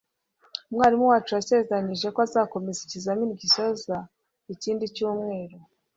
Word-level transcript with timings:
Umwarimu 0.69 1.05
wacu 1.11 1.31
yasezeranije 1.37 2.07
ko 2.13 2.19
azakomeza 2.27 2.79
ikizamini 2.83 3.39
gisoza 3.41 3.97
ikindi 4.53 4.83
cyumweru. 4.95 5.57